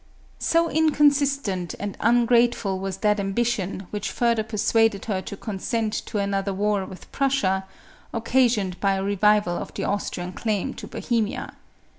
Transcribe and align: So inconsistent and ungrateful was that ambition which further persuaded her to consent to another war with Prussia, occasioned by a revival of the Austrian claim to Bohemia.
So 0.39 0.67
inconsistent 0.67 1.75
and 1.79 1.95
ungrateful 1.99 2.79
was 2.79 2.97
that 2.97 3.19
ambition 3.19 3.85
which 3.91 4.09
further 4.09 4.41
persuaded 4.41 5.05
her 5.05 5.21
to 5.21 5.37
consent 5.37 5.93
to 6.07 6.17
another 6.17 6.55
war 6.55 6.85
with 6.85 7.11
Prussia, 7.11 7.65
occasioned 8.11 8.79
by 8.79 8.95
a 8.95 9.03
revival 9.03 9.55
of 9.55 9.71
the 9.75 9.83
Austrian 9.83 10.33
claim 10.33 10.73
to 10.73 10.87
Bohemia. 10.87 11.53